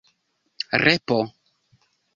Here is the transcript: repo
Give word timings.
repo 0.85 1.19